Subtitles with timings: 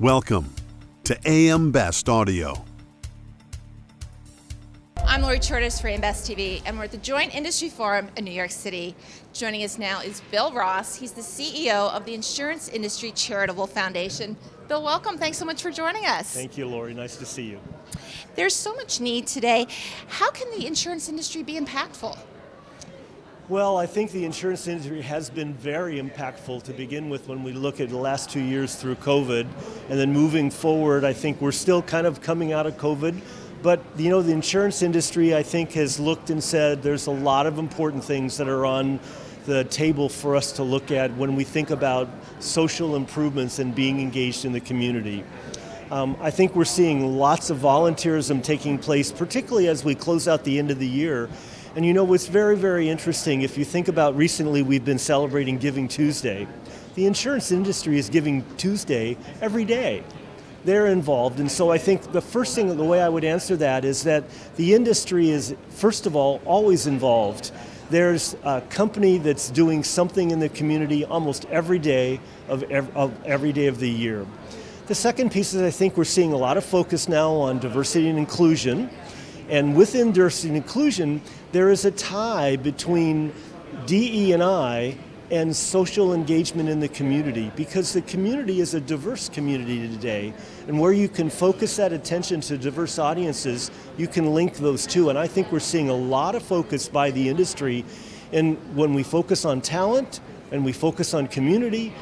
[0.00, 0.54] Welcome
[1.02, 2.64] to AM Best Audio.
[5.04, 8.24] I'm Lori Chordas for AM Best TV, and we're at the Joint Industry Forum in
[8.24, 8.94] New York City.
[9.32, 10.94] Joining us now is Bill Ross.
[10.94, 14.36] He's the CEO of the Insurance Industry Charitable Foundation.
[14.68, 15.18] Bill, welcome.
[15.18, 16.32] Thanks so much for joining us.
[16.32, 16.94] Thank you, Lori.
[16.94, 17.58] Nice to see you.
[18.36, 19.66] There's so much need today.
[20.06, 22.16] How can the insurance industry be impactful?
[23.48, 27.52] Well, I think the insurance industry has been very impactful to begin with when we
[27.52, 29.46] look at the last two years through COVID.
[29.88, 33.18] And then moving forward, I think we're still kind of coming out of COVID.
[33.62, 37.46] But you know, the insurance industry, I think, has looked and said there's a lot
[37.46, 39.00] of important things that are on
[39.46, 42.06] the table for us to look at when we think about
[42.40, 45.24] social improvements and being engaged in the community.
[45.90, 50.44] Um, I think we're seeing lots of volunteerism taking place, particularly as we close out
[50.44, 51.30] the end of the year.
[51.78, 55.58] And you know what's very, very interesting, if you think about recently we've been celebrating
[55.58, 56.48] Giving Tuesday,
[56.96, 60.02] the insurance industry is Giving Tuesday every day.
[60.64, 63.84] They're involved, and so I think the first thing, the way I would answer that
[63.84, 64.24] is that
[64.56, 67.52] the industry is, first of all, always involved.
[67.90, 73.68] There's a company that's doing something in the community almost every day of every, day
[73.68, 74.26] of the year.
[74.88, 78.08] The second piece is I think we're seeing a lot of focus now on diversity
[78.08, 78.90] and inclusion.
[79.48, 81.20] And within diversity and inclusion,
[81.52, 83.32] there is a tie between
[83.86, 84.96] DE&I
[85.30, 90.32] and social engagement in the community because the community is a diverse community today.
[90.66, 95.10] And where you can focus that attention to diverse audiences, you can link those two.
[95.10, 97.84] And I think we're seeing a lot of focus by the industry.
[98.32, 101.92] And when we focus on talent and we focus on community,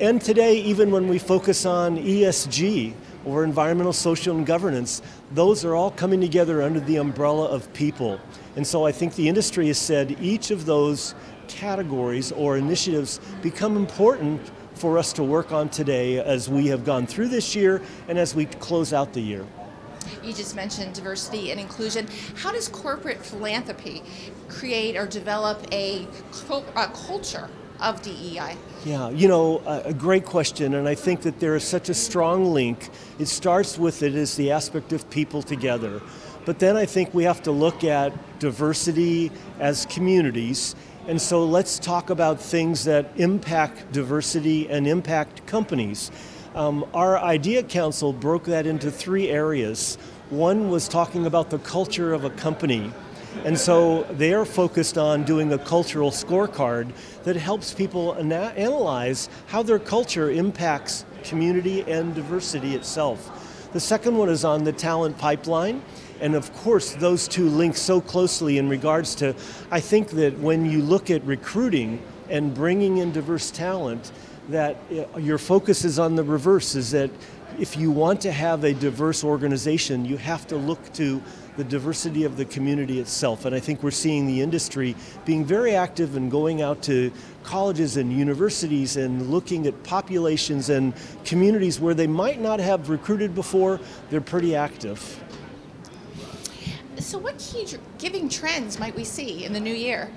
[0.00, 5.74] and today, even when we focus on ESG, or environmental, social, and governance, those are
[5.74, 8.20] all coming together under the umbrella of people.
[8.56, 11.14] And so I think the industry has said each of those
[11.48, 14.40] categories or initiatives become important
[14.74, 18.34] for us to work on today as we have gone through this year and as
[18.34, 19.46] we close out the year.
[20.22, 22.08] You just mentioned diversity and inclusion.
[22.36, 24.02] How does corporate philanthropy
[24.48, 26.06] create or develop a,
[26.76, 27.48] a culture
[27.80, 28.56] of DEI?
[28.84, 32.52] Yeah, you know, a great question, and I think that there is such a strong
[32.52, 32.90] link.
[33.18, 36.00] It starts with it as the aspect of people together.
[36.44, 39.30] But then I think we have to look at diversity
[39.60, 40.74] as communities.
[41.06, 46.10] And so let's talk about things that impact diversity and impact companies.
[46.54, 49.96] Um, our Idea Council broke that into three areas.
[50.30, 52.92] One was talking about the culture of a company
[53.44, 56.92] and so they are focused on doing a cultural scorecard
[57.24, 63.68] that helps people ana- analyze how their culture impacts community and diversity itself.
[63.72, 65.82] The second one is on the talent pipeline.
[66.20, 69.34] And of course, those two link so closely in regards to,
[69.70, 74.12] I think that when you look at recruiting and bringing in diverse talent,
[74.48, 77.10] that uh, your focus is on the reverse, is that
[77.58, 81.22] if you want to have a diverse organization, you have to look to
[81.56, 83.44] the diversity of the community itself.
[83.44, 87.96] And I think we're seeing the industry being very active and going out to colleges
[87.96, 93.80] and universities and looking at populations and communities where they might not have recruited before.
[94.10, 95.22] They're pretty active.
[96.98, 97.66] So, what key
[97.98, 100.10] giving trends might we see in the new year?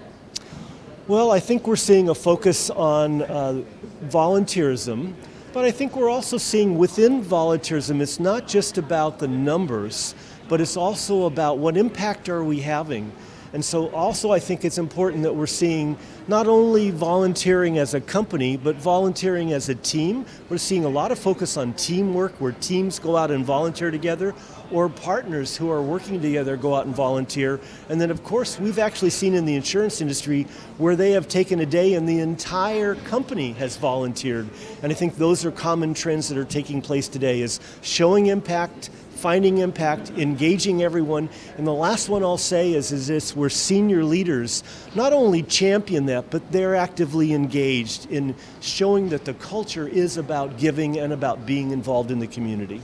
[1.07, 3.63] Well, I think we're seeing a focus on uh,
[4.05, 5.13] volunteerism,
[5.55, 10.13] but I think we're also seeing within volunteerism, it's not just about the numbers,
[10.49, 13.09] but it's also about what impact are we having.
[13.53, 15.97] And so, also, I think it's important that we're seeing
[16.27, 20.25] not only volunteering as a company, but volunteering as a team.
[20.49, 24.33] We're seeing a lot of focus on teamwork, where teams go out and volunteer together,
[24.71, 27.59] or partners who are working together go out and volunteer.
[27.87, 30.47] And then, of course, we've actually seen in the insurance industry
[30.77, 34.49] where they have taken a day and the entire company has volunteered.
[34.81, 38.89] And I think those are common trends that are taking place today: is showing impact
[39.15, 41.29] finding impact, engaging everyone.
[41.57, 46.05] And the last one I'll say is, is this where senior leaders not only champion
[46.07, 51.45] that, but they're actively engaged in showing that the culture is about giving and about
[51.45, 52.81] being involved in the community.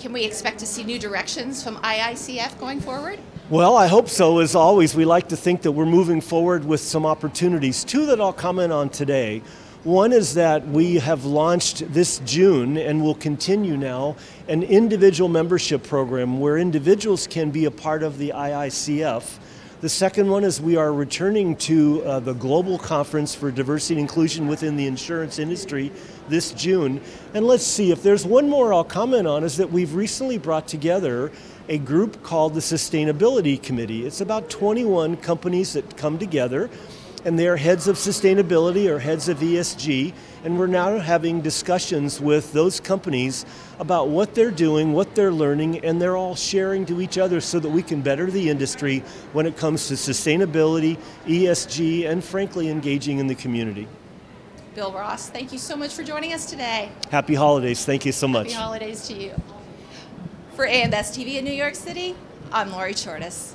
[0.00, 3.18] Can we expect to see new directions from IICF going forward?
[3.50, 4.38] Well, I hope so.
[4.38, 7.82] As always, we like to think that we're moving forward with some opportunities.
[7.82, 9.42] Two that I'll comment on today.
[9.88, 15.82] One is that we have launched this June and will continue now an individual membership
[15.82, 19.38] program where individuals can be a part of the IICF.
[19.80, 24.02] The second one is we are returning to uh, the global conference for diversity and
[24.02, 25.90] inclusion within the insurance industry
[26.28, 27.00] this June.
[27.32, 30.68] And let's see, if there's one more I'll comment on, is that we've recently brought
[30.68, 31.32] together
[31.70, 34.04] a group called the Sustainability Committee.
[34.04, 36.68] It's about 21 companies that come together
[37.24, 40.12] and they're heads of sustainability or heads of ESG,
[40.44, 43.44] and we're now having discussions with those companies
[43.78, 47.58] about what they're doing, what they're learning, and they're all sharing to each other so
[47.58, 49.00] that we can better the industry
[49.32, 53.88] when it comes to sustainability, ESG, and frankly, engaging in the community.
[54.74, 56.90] Bill Ross, thank you so much for joining us today.
[57.10, 57.84] Happy holidays.
[57.84, 58.52] Thank you so much.
[58.52, 59.32] Happy holidays to you.
[60.54, 62.14] For AM Best TV in New York City,
[62.52, 63.54] I'm Lori Chordas.